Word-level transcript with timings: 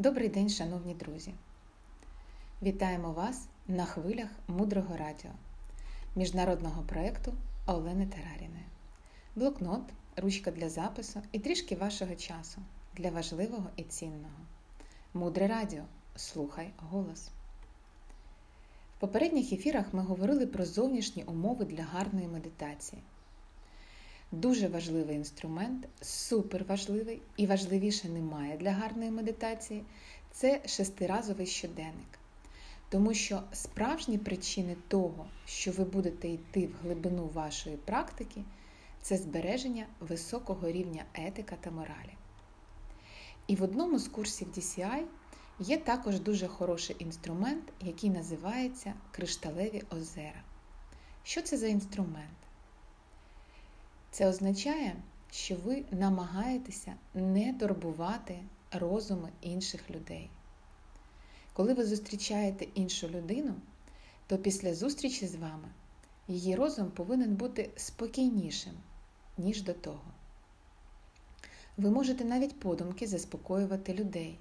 Добрий 0.00 0.28
день, 0.28 0.48
шановні 0.48 0.94
друзі! 0.94 1.34
Вітаємо 2.62 3.12
вас 3.12 3.46
на 3.68 3.84
хвилях 3.84 4.28
мудрого 4.48 4.96
радіо, 4.96 5.30
міжнародного 6.16 6.82
проєкту 6.82 7.34
Олени 7.66 8.06
Тераріної. 8.06 8.64
Блокнот, 9.36 9.82
ручка 10.16 10.50
для 10.50 10.68
запису 10.68 11.22
і 11.32 11.38
трішки 11.38 11.76
вашого 11.76 12.14
часу 12.14 12.60
для 12.96 13.10
важливого 13.10 13.66
і 13.76 13.82
цінного. 13.82 14.40
Мудре 15.14 15.46
радіо. 15.46 15.82
Слухай 16.16 16.70
голос. 16.76 17.28
В 18.96 19.00
попередніх 19.00 19.52
ефірах 19.52 19.86
ми 19.92 20.02
говорили 20.02 20.46
про 20.46 20.64
зовнішні 20.64 21.24
умови 21.24 21.64
для 21.64 21.82
гарної 21.82 22.28
медитації. 22.28 23.02
Дуже 24.32 24.68
важливий 24.68 25.16
інструмент, 25.16 25.88
супер 26.00 26.64
важливий 26.64 27.22
і 27.36 27.46
важливіше 27.46 28.08
немає 28.08 28.56
для 28.56 28.72
гарної 28.72 29.10
медитації 29.10 29.84
це 30.32 30.60
шестиразовий 30.66 31.46
щоденник. 31.46 32.18
Тому 32.88 33.14
що 33.14 33.42
справжні 33.52 34.18
причини 34.18 34.76
того, 34.88 35.26
що 35.46 35.72
ви 35.72 35.84
будете 35.84 36.28
йти 36.28 36.66
в 36.66 36.72
глибину 36.82 37.30
вашої 37.34 37.76
практики, 37.76 38.42
це 39.02 39.16
збереження 39.16 39.86
високого 40.00 40.70
рівня 40.70 41.04
етика 41.14 41.56
та 41.60 41.70
моралі. 41.70 42.14
І 43.46 43.56
в 43.56 43.62
одному 43.62 43.98
з 43.98 44.08
курсів 44.08 44.48
DCI 44.56 45.02
є 45.58 45.76
також 45.76 46.20
дуже 46.20 46.48
хороший 46.48 46.96
інструмент, 46.98 47.72
який 47.80 48.10
називається 48.10 48.94
Кришталеві 49.10 49.82
озера. 49.90 50.42
Що 51.22 51.42
це 51.42 51.56
за 51.56 51.66
інструмент? 51.66 52.37
Це 54.18 54.28
означає, 54.28 54.96
що 55.30 55.56
ви 55.56 55.84
намагаєтеся 55.90 56.94
не 57.14 57.52
турбувати 57.52 58.38
розуми 58.72 59.28
інших 59.40 59.90
людей. 59.90 60.30
Коли 61.52 61.74
ви 61.74 61.84
зустрічаєте 61.84 62.66
іншу 62.74 63.08
людину, 63.08 63.54
то 64.26 64.38
після 64.38 64.74
зустрічі 64.74 65.26
з 65.26 65.34
вами 65.34 65.68
її 66.28 66.56
розум 66.56 66.90
повинен 66.90 67.34
бути 67.34 67.70
спокійнішим, 67.76 68.72
ніж 69.36 69.62
до 69.62 69.72
того. 69.72 70.12
Ви 71.76 71.90
можете 71.90 72.24
навіть 72.24 72.60
подумки 72.60 73.06
заспокоювати 73.06 73.94
людей. 73.94 74.38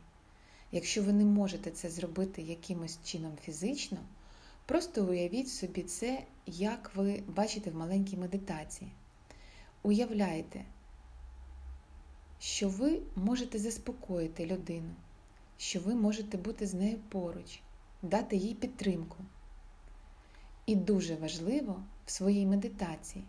Якщо 0.72 1.04
ви 1.04 1.14
не 1.14 1.26
можете 1.26 1.72
це 1.72 1.90
зробити 1.90 2.42
якимось 2.42 3.00
чином 3.04 3.34
фізично, 3.42 3.98
просто 4.66 5.06
уявіть 5.06 5.50
собі 5.50 5.84
це, 5.84 6.24
як 6.46 6.92
ви 6.96 7.24
бачите 7.28 7.70
в 7.72 7.76
маленькій 7.76 8.18
медитації. 8.18 8.92
Уявляйте, 9.84 10.66
що 12.40 12.70
ви 12.70 13.02
можете 13.16 13.60
заспокоїти 13.60 14.46
людину, 14.46 14.94
що 15.58 15.80
ви 15.80 15.96
можете 15.96 16.38
бути 16.38 16.68
з 16.68 16.74
нею 16.74 17.00
поруч, 17.10 17.60
дати 18.02 18.36
їй 18.36 18.54
підтримку. 18.56 19.18
І 20.66 20.76
дуже 20.76 21.16
важливо 21.16 21.84
в 22.06 22.12
своїй 22.12 22.46
медитації 22.46 23.26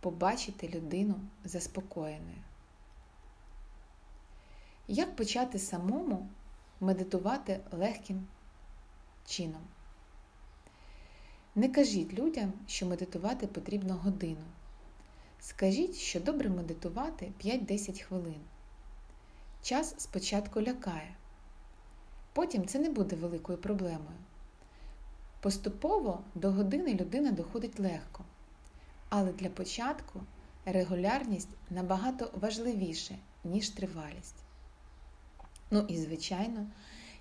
побачити 0.00 0.68
людину 0.68 1.14
заспокоєною. 1.44 2.42
Як 4.88 5.16
почати 5.16 5.58
самому 5.58 6.28
медитувати 6.80 7.60
легким 7.72 8.26
чином? 9.26 9.62
Не 11.54 11.68
кажіть 11.68 12.14
людям, 12.14 12.52
що 12.66 12.86
медитувати 12.86 13.46
потрібно 13.46 13.94
годину. 13.94 14.44
Скажіть, 15.56 15.96
що 15.96 16.20
добре 16.20 16.50
медитувати 16.50 17.32
5-10 17.44 18.02
хвилин. 18.02 18.40
Час 19.62 19.94
спочатку 19.98 20.62
лякає, 20.62 21.14
потім 22.32 22.66
це 22.66 22.78
не 22.78 22.90
буде 22.90 23.16
великою 23.16 23.58
проблемою. 23.58 24.18
Поступово 25.40 26.24
до 26.34 26.52
години 26.52 26.94
людина 26.94 27.32
доходить 27.32 27.80
легко, 27.80 28.24
але 29.08 29.32
для 29.32 29.48
початку 29.48 30.20
регулярність 30.64 31.56
набагато 31.70 32.30
важливіше, 32.34 33.18
ніж 33.44 33.68
тривалість. 33.68 34.42
Ну 35.70 35.80
і, 35.88 35.98
звичайно, 35.98 36.66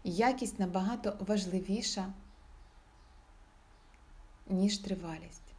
якість 0.04 0.60
набагато 0.60 1.18
важливіша, 1.20 2.14
ніж 4.50 4.78
тривалість. 4.78 5.52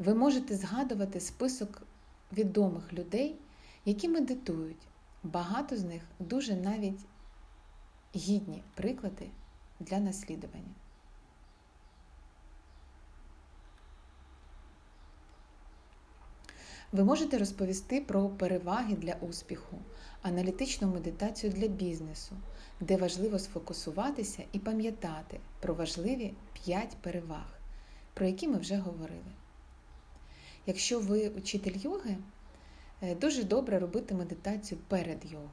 Ви 0.00 0.14
можете 0.14 0.56
згадувати 0.56 1.20
список 1.20 1.82
відомих 2.32 2.92
людей, 2.92 3.38
які 3.84 4.08
медитують. 4.08 4.86
Багато 5.22 5.76
з 5.76 5.84
них 5.84 6.02
дуже 6.18 6.54
навіть 6.54 7.00
гідні 8.16 8.62
приклади 8.74 9.26
для 9.80 9.98
наслідування. 9.98 10.74
Ви 16.92 17.04
можете 17.04 17.38
розповісти 17.38 18.00
про 18.00 18.28
переваги 18.28 18.94
для 18.96 19.14
успіху, 19.14 19.78
аналітичну 20.22 20.88
медитацію 20.88 21.52
для 21.52 21.68
бізнесу, 21.68 22.36
де 22.80 22.96
важливо 22.96 23.38
сфокусуватися 23.38 24.42
і 24.52 24.58
пам'ятати 24.58 25.40
про 25.60 25.74
важливі 25.74 26.34
5 26.64 26.96
переваг, 27.00 27.58
про 28.14 28.26
які 28.26 28.48
ми 28.48 28.58
вже 28.58 28.76
говорили. 28.76 29.32
Якщо 30.66 31.00
ви 31.00 31.28
учитель 31.28 31.76
йоги, 31.76 32.16
е, 33.02 33.14
дуже 33.14 33.44
добре 33.44 33.78
робити 33.78 34.14
медитацію 34.14 34.80
перед 34.88 35.24
йогою. 35.24 35.50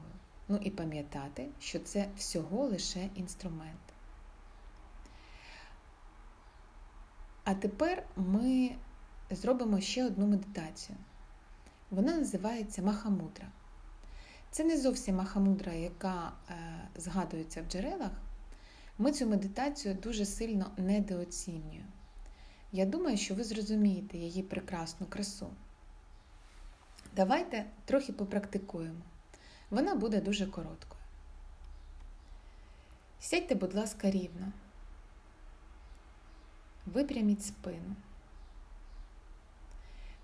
Ну 0.48 0.60
і 0.64 0.70
пам'ятати, 0.70 1.50
що 1.60 1.80
це 1.80 2.10
всього 2.18 2.66
лише 2.66 3.10
інструмент. 3.16 3.80
А 7.44 7.54
тепер 7.54 8.04
ми 8.16 8.72
зробимо 9.32 9.82
ще 9.82 10.06
одну 10.06 10.28
медитацію. 10.28 10.98
Вона 11.92 12.18
називається 12.18 12.82
Махамудра. 12.82 13.48
Це 14.52 14.64
не 14.64 14.78
зовсім 14.78 15.16
махамудра, 15.16 15.74
яка 15.74 16.32
е, 16.50 16.54
згадується 16.96 17.62
в 17.62 17.72
джерелах. 17.72 18.12
Ми 18.98 19.12
цю 19.12 19.26
медитацію 19.28 19.94
дуже 19.96 20.26
сильно 20.26 20.72
недооцінюємо. 20.78 21.88
Я 22.72 22.86
думаю, 22.86 23.18
що 23.18 23.36
ви 23.36 23.44
зрозумієте 23.44 24.18
її 24.18 24.44
прекрасну 24.44 25.08
красу. 25.08 25.50
Давайте 27.16 27.66
трохи 27.86 28.14
попрактикуємо. 28.14 29.02
Вона 29.70 29.96
буде 29.96 30.22
дуже 30.22 30.48
короткою. 30.48 31.02
Сядьте, 33.20 33.56
будь 33.56 33.76
ласка, 33.76 34.12
рівно. 34.12 34.52
Випряміть 36.86 37.46
спину. 37.46 37.96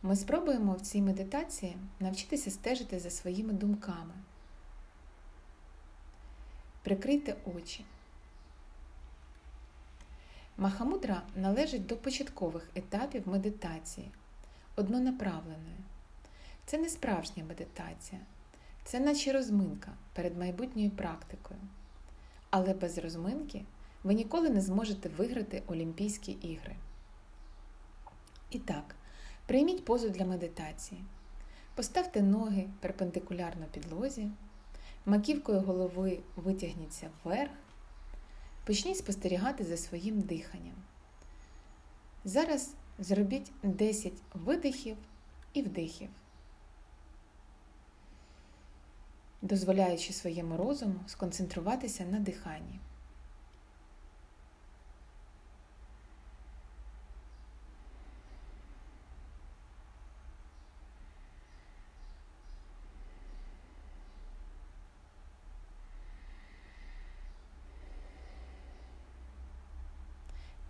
Ми 0.01 0.15
спробуємо 0.15 0.73
в 0.73 0.81
цій 0.81 1.01
медитації 1.01 1.77
навчитися 1.99 2.51
стежити 2.51 2.99
за 2.99 3.09
своїми 3.09 3.53
думками. 3.53 4.13
Прикрийте 6.83 7.35
очі. 7.55 7.85
Махамудра 10.57 11.21
належить 11.35 11.85
до 11.85 11.97
початкових 11.97 12.69
етапів 12.75 13.27
медитації, 13.27 14.11
однонаправленої. 14.75 15.77
Це 16.65 16.77
не 16.77 16.89
справжня 16.89 17.43
медитація, 17.43 18.21
це 18.83 18.99
наче 18.99 19.31
розминка 19.31 19.91
перед 20.13 20.37
майбутньою 20.37 20.91
практикою. 20.91 21.59
Але 22.49 22.73
без 22.73 22.97
розминки 22.97 23.65
ви 24.03 24.13
ніколи 24.13 24.49
не 24.49 24.61
зможете 24.61 25.09
виграти 25.09 25.63
Олімпійські 25.67 26.31
ігри. 26.31 26.75
І 28.49 28.59
так, 28.59 28.95
прийміть 29.45 29.85
позу 29.85 30.09
для 30.09 30.25
медитації. 30.25 31.03
Поставте 31.75 32.21
ноги 32.21 32.69
перпендикулярно 32.79 33.65
підлозі, 33.71 34.29
маківкою 35.05 35.59
голови 35.61 36.19
витягніться 36.35 37.09
вверх. 37.23 37.51
Почніть 38.63 38.97
спостерігати 38.97 39.63
за 39.63 39.77
своїм 39.77 40.21
диханням. 40.21 40.75
Зараз 42.25 42.73
зробіть 42.99 43.51
10 43.63 44.13
видихів 44.33 44.97
і 45.53 45.61
вдихів, 45.61 46.09
дозволяючи 49.41 50.13
своєму 50.13 50.57
розуму 50.57 50.99
сконцентруватися 51.07 52.05
на 52.05 52.19
диханні. 52.19 52.79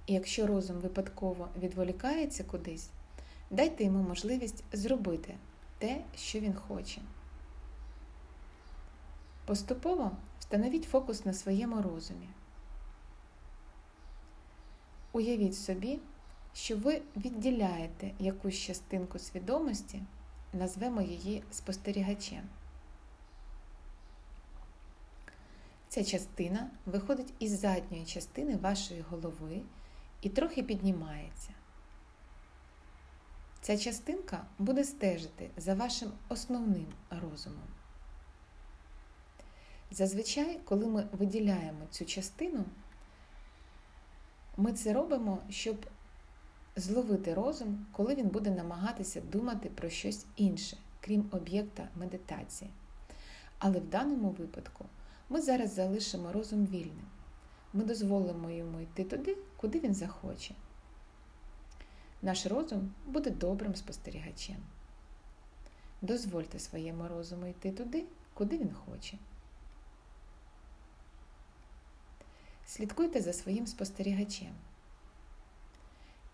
І 0.05 0.13
якщо 0.13 0.47
розум 0.47 0.79
випадково 0.79 1.49
відволікається 1.57 2.43
кудись, 2.43 2.89
дайте 3.49 3.83
йому 3.83 4.03
можливість 4.03 4.63
зробити 4.71 5.35
те, 5.77 6.01
що 6.15 6.39
він 6.39 6.53
хоче. 6.53 7.01
Поступово 9.45 10.11
встановіть 10.39 10.83
фокус 10.83 11.25
на 11.25 11.33
своєму 11.33 11.81
розумі. 11.81 12.29
Уявіть 15.11 15.55
собі, 15.55 15.99
що 16.53 16.77
ви 16.77 17.01
відділяєте 17.17 18.11
якусь 18.19 18.55
частинку 18.55 19.19
свідомості, 19.19 20.03
назвемо 20.53 21.01
її 21.01 21.43
спостерігачем. 21.51 22.43
Ця 25.87 26.03
частина 26.03 26.69
виходить 26.85 27.33
із 27.39 27.59
задньої 27.59 28.05
частини 28.05 28.57
вашої 28.57 29.01
голови 29.01 29.61
і 30.23 30.29
трохи 30.29 30.63
піднімається. 30.63 31.49
Ця 33.61 33.77
частинка 33.77 34.45
буде 34.59 34.83
стежити 34.83 35.49
за 35.57 35.73
вашим 35.73 36.11
основним 36.29 36.87
розумом. 37.09 37.67
Зазвичай, 39.91 40.59
коли 40.65 40.87
ми 40.87 41.07
виділяємо 41.11 41.85
цю 41.89 42.05
частину, 42.05 42.65
ми 44.57 44.73
це 44.73 44.93
робимо, 44.93 45.39
щоб 45.49 45.85
зловити 46.75 47.33
розум, 47.33 47.85
коли 47.91 48.15
він 48.15 48.27
буде 48.27 48.51
намагатися 48.51 49.21
думати 49.21 49.69
про 49.69 49.89
щось 49.89 50.25
інше, 50.35 50.77
крім 51.01 51.29
об'єкта 51.31 51.87
медитації. 51.95 52.71
Але 53.59 53.79
в 53.79 53.89
даному 53.89 54.29
випадку 54.29 54.85
ми 55.29 55.41
зараз 55.41 55.73
залишимо 55.73 56.31
розум 56.31 56.65
вільним. 56.65 57.07
Ми 57.73 57.83
дозволимо 57.83 58.49
йому 58.49 58.79
йти 58.79 59.03
туди, 59.03 59.37
куди 59.63 59.79
він 59.79 59.95
захоче. 59.95 60.55
Наш 62.21 62.45
розум 62.45 62.93
буде 63.05 63.29
добрим 63.29 63.75
спостерігачем. 63.75 64.57
Дозвольте 66.01 66.59
своєму 66.59 67.07
розуму 67.07 67.47
йти 67.47 67.71
туди, 67.71 68.05
куди 68.33 68.57
він 68.57 68.73
хоче. 68.73 69.17
Слідкуйте 72.65 73.21
за 73.21 73.33
своїм 73.33 73.67
спостерігачем. 73.67 74.53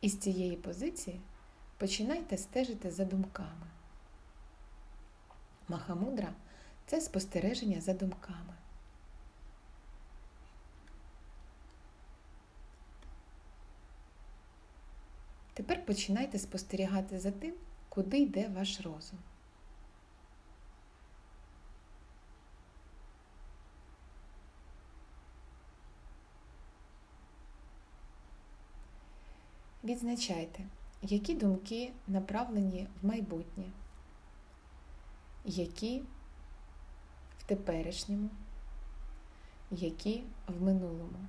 І 0.02 0.10
з 0.10 0.18
цієї 0.18 0.58
позиції 0.58 1.22
починайте 1.78 2.38
стежити 2.38 2.92
за 2.92 3.06
думками. 3.06 3.68
Махамудра 5.68 6.34
це 6.86 7.02
спостереження 7.02 7.82
за 7.82 7.94
думками. 7.94 8.59
Тепер 15.60 15.86
починайте 15.86 16.40
спостерігати 16.40 17.20
за 17.20 17.32
тим, 17.32 17.54
куди 17.90 18.18
йде 18.18 18.48
ваш 18.48 18.82
розум. 18.82 19.20
Відзначайте, 29.84 30.64
які 31.02 31.36
думки 31.36 31.92
направлені 32.08 32.88
в 33.02 33.08
майбутнє, 33.08 33.66
які 35.46 36.04
в 37.40 37.44
теперішньому, 37.44 38.30
які 39.72 40.24
в 40.48 40.62
минулому. 40.62 41.20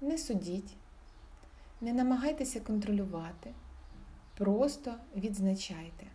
Не 0.00 0.18
судіть, 0.18 0.76
не 1.82 1.92
намагайтеся 1.92 2.60
контролювати, 2.60 3.54
просто 4.34 4.94
відзначайте. 5.16 6.06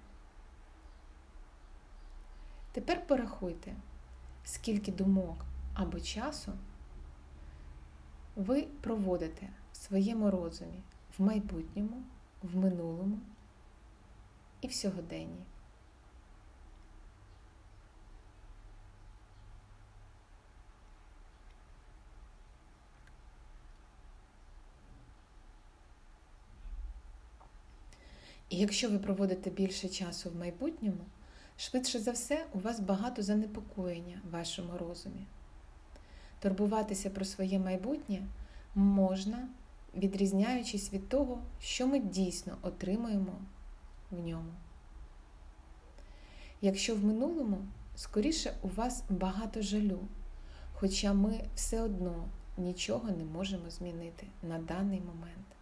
Тепер 2.72 3.08
порахуйте, 3.08 3.76
скільки 4.44 4.92
думок 4.92 5.46
або 5.74 6.00
часу 6.00 6.52
ви 8.36 8.68
проводите 8.82 9.50
в 9.72 9.76
своєму 9.76 10.32
розумі 10.32 10.84
в 11.18 11.24
майбутньому, 11.24 12.04
в 12.44 12.56
минулому 12.58 13.20
і 14.62 14.68
в 14.68 14.74
сьогоденні. 14.74 15.46
І 28.50 28.58
якщо 28.58 28.90
ви 28.90 29.00
проводите 29.00 29.50
більше 29.50 29.90
часу 29.90 30.30
в 30.30 30.36
майбутньому, 30.36 31.06
швидше 31.58 32.00
за 32.00 32.12
все, 32.12 32.46
у 32.54 32.60
вас 32.60 32.80
багато 32.80 33.22
занепокоєння 33.22 34.22
в 34.30 34.34
вашому 34.34 34.78
розумі. 34.78 35.26
Турбуватися 36.40 37.10
про 37.10 37.26
своє 37.26 37.60
майбутнє 37.60 38.28
можна, 38.76 39.50
відрізняючись 39.96 40.94
від 40.94 41.10
того, 41.10 41.42
що 41.62 41.88
ми 41.88 42.00
дійсно 42.00 42.58
отримуємо 42.62 43.34
в 44.12 44.20
ньому. 44.20 44.52
Якщо 46.62 46.96
в 46.96 47.06
минулому, 47.06 47.58
скоріше 47.96 48.54
у 48.62 48.68
вас 48.68 49.04
багато 49.10 49.62
жалю, 49.62 50.00
хоча 50.74 51.14
ми 51.14 51.44
все 51.56 51.82
одно 51.82 52.30
нічого 52.58 53.12
не 53.12 53.24
можемо 53.24 53.70
змінити 53.70 54.28
на 54.44 54.60
даний 54.60 55.02
момент. 55.02 55.57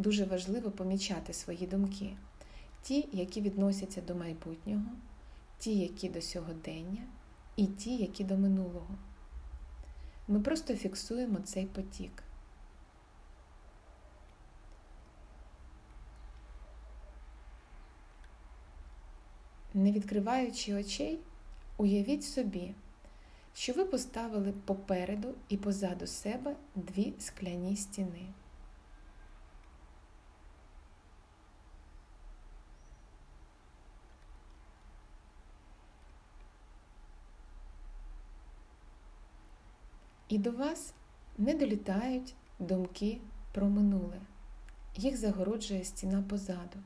Дуже 0.00 0.24
важливо 0.24 0.70
помічати 0.70 1.32
свої 1.32 1.66
думки, 1.66 2.16
ті, 2.82 3.08
які 3.12 3.40
відносяться 3.40 4.00
до 4.00 4.14
майбутнього, 4.14 4.90
ті, 5.58 5.78
які 5.78 6.08
до 6.08 6.22
сьогодення, 6.22 7.02
і 7.56 7.66
ті, 7.66 7.96
які 7.96 8.24
до 8.24 8.36
минулого. 8.36 8.98
Ми 10.28 10.40
просто 10.40 10.76
фіксуємо 10.76 11.38
цей 11.38 11.66
потік. 11.66 12.22
Не 19.74 19.92
відкриваючи 19.92 20.74
очей, 20.74 21.18
уявіть 21.76 22.24
собі, 22.24 22.74
що 23.54 23.72
ви 23.72 23.84
поставили 23.84 24.52
попереду 24.52 25.34
і 25.48 25.56
позаду 25.56 26.06
себе 26.06 26.56
дві 26.74 27.12
скляні 27.18 27.76
стіни. 27.76 28.26
І 40.30 40.38
до 40.38 40.50
вас 40.50 40.94
не 41.38 41.54
долітають 41.54 42.34
думки 42.58 43.20
про 43.52 43.66
минуле. 43.66 44.20
Їх 44.96 45.16
загороджує 45.16 45.84
стіна 45.84 46.22
позаду. 46.22 46.78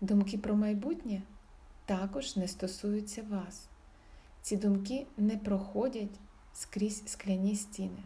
Думки 0.00 0.38
про 0.38 0.56
майбутнє 0.56 1.22
також 1.86 2.36
не 2.36 2.48
стосуються 2.48 3.22
вас. 3.22 3.68
Ці 4.42 4.56
думки 4.56 5.06
не 5.16 5.36
проходять 5.36 6.20
скрізь 6.54 7.02
скляні 7.06 7.56
стіни. 7.56 8.02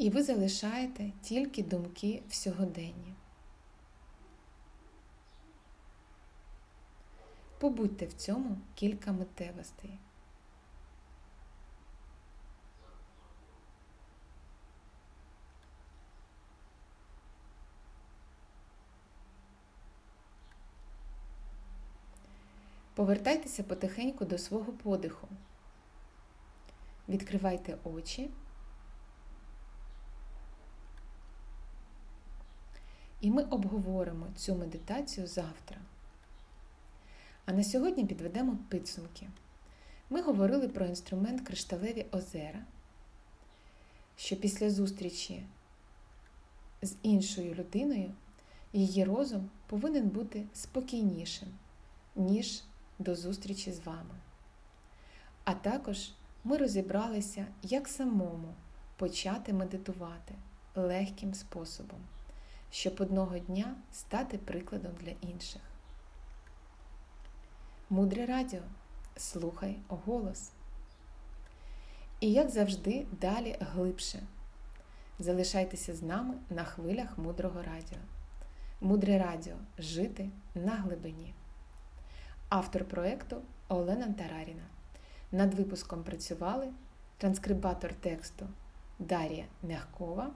І 0.00 0.10
ви 0.10 0.22
залишаєте 0.22 1.12
тільки 1.22 1.62
думки 1.62 2.22
в 2.28 2.34
сьогоденні. 2.34 3.14
Побудьте 7.58 8.06
в 8.06 8.12
цьому 8.12 8.58
кілька 8.74 9.12
миттєвостей. 9.12 9.98
Повертайтеся 22.94 23.62
потихеньку 23.62 24.24
до 24.24 24.38
свого 24.38 24.72
подиху. 24.72 25.28
Відкривайте 27.08 27.78
очі. 27.84 28.30
І 33.20 33.30
ми 33.30 33.42
обговоримо 33.42 34.26
цю 34.36 34.54
медитацію 34.54 35.26
завтра. 35.26 35.76
А 37.46 37.52
на 37.52 37.64
сьогодні 37.64 38.06
підведемо 38.06 38.58
підсумки. 38.68 39.28
Ми 40.10 40.22
говорили 40.22 40.68
про 40.68 40.86
інструмент 40.86 41.40
кришталеві 41.40 42.06
озера, 42.12 42.64
що 44.16 44.36
після 44.36 44.70
зустрічі 44.70 45.42
з 46.82 46.94
іншою 47.02 47.54
людиною 47.54 48.12
її 48.72 49.04
розум 49.04 49.50
повинен 49.66 50.08
бути 50.08 50.44
спокійнішим, 50.54 51.48
ніж 52.16 52.62
до 52.98 53.14
зустрічі 53.14 53.72
з 53.72 53.86
вами. 53.86 54.14
А 55.44 55.54
також 55.54 56.10
ми 56.44 56.56
розібралися, 56.56 57.46
як 57.62 57.88
самому 57.88 58.54
почати 58.96 59.52
медитувати 59.52 60.34
легким 60.74 61.34
способом, 61.34 62.00
щоб 62.70 62.96
одного 63.00 63.38
дня 63.38 63.74
стати 63.92 64.38
прикладом 64.38 64.92
для 65.00 65.12
інших. 65.20 65.62
Мудре 67.90 68.26
радіо. 68.26 68.62
Слухай 69.16 69.76
голос. 69.88 70.50
І, 72.20 72.32
як 72.32 72.50
завжди, 72.50 73.06
далі 73.20 73.56
глибше. 73.60 74.22
Залишайтеся 75.18 75.94
з 75.94 76.02
нами 76.02 76.34
на 76.50 76.64
хвилях 76.64 77.18
мудрого 77.18 77.62
радіо. 77.62 77.98
Мудре 78.80 79.18
радіо 79.18 79.56
жити 79.78 80.30
на 80.54 80.76
глибині. 80.76 81.34
Автор 82.48 82.84
проєкту 82.84 83.42
Олена 83.68 84.12
Тараріна. 84.12 84.62
Над 85.32 85.54
випуском 85.54 86.02
працювали 86.02 86.68
транскрибатор 87.18 87.94
тексту 87.94 88.46
Дар'я 88.98 89.44
Мягкова, 89.62 90.30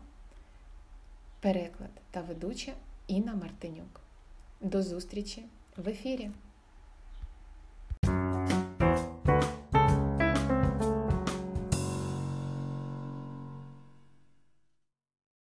переклад 1.44 1.90
та 2.10 2.20
ведуча 2.20 2.72
Інна 3.06 3.34
Мартинюк. 3.34 4.00
До 4.60 4.82
зустрічі 4.82 5.44
в 5.76 5.88
ефірі! 5.88 6.30